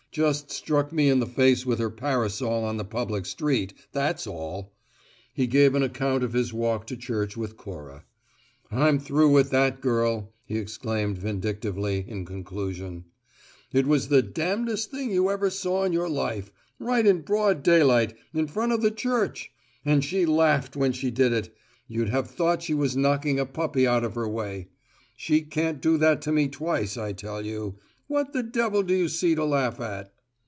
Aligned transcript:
Just 0.11 0.51
struck 0.51 0.91
me 0.91 1.07
in 1.07 1.21
the 1.21 1.25
face 1.25 1.65
with 1.65 1.79
her 1.79 1.89
parasol 1.89 2.65
on 2.65 2.75
the 2.75 2.83
public 2.83 3.25
street, 3.25 3.73
that's 3.93 4.27
all!" 4.27 4.73
He 5.33 5.47
gave 5.47 5.73
an 5.73 5.83
account 5.83 6.21
of 6.21 6.33
his 6.33 6.51
walk 6.51 6.85
to 6.87 6.97
church 6.97 7.37
with 7.37 7.55
Cora. 7.55 8.03
"I'm 8.69 8.99
through 8.99 9.31
with 9.31 9.51
that 9.51 9.79
girl!" 9.79 10.33
he 10.43 10.57
exclaimed 10.57 11.17
vindictively, 11.17 12.03
in 12.05 12.25
conclusion. 12.25 13.05
"It 13.71 13.87
was 13.87 14.09
the 14.09 14.21
damnedest 14.21 14.91
thing 14.91 15.11
you 15.11 15.29
ever 15.31 15.49
saw 15.49 15.85
in 15.85 15.93
your 15.93 16.09
life: 16.09 16.51
right 16.77 17.05
in 17.07 17.21
broad 17.21 17.63
daylight, 17.63 18.13
in 18.33 18.47
front 18.49 18.73
of 18.73 18.81
the 18.81 18.91
church. 18.91 19.49
And 19.85 20.03
she 20.03 20.25
laughed 20.25 20.75
when 20.75 20.91
she 20.91 21.09
did 21.09 21.31
it; 21.31 21.55
you'd 21.87 22.09
have 22.09 22.29
thought 22.29 22.61
she 22.63 22.73
was 22.73 22.97
knocking 22.97 23.39
a 23.39 23.45
puppy 23.45 23.87
out 23.87 24.03
of 24.03 24.15
her 24.15 24.27
way. 24.27 24.67
She 25.15 25.39
can't 25.43 25.79
do 25.79 25.97
that 25.99 26.21
to 26.23 26.33
me 26.33 26.49
twice, 26.49 26.97
I 26.97 27.13
tell 27.13 27.45
you. 27.45 27.75
What 28.07 28.33
the 28.33 28.43
devil 28.43 28.83
do 28.83 28.93
you 28.93 29.07
see 29.07 29.35
to 29.35 29.45
laugh 29.45 29.79
at?" 29.79 30.13